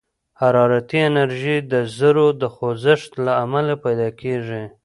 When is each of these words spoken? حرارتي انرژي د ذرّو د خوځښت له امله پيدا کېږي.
حرارتي 0.41 0.99
انرژي 1.09 1.57
د 1.71 1.73
ذرّو 1.97 2.27
د 2.41 2.43
خوځښت 2.55 3.11
له 3.25 3.31
امله 3.43 3.73
پيدا 3.85 4.09
کېږي. 4.21 4.63